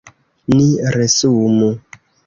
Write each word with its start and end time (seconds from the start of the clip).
Ni 0.55 0.65
resumu. 0.97 1.71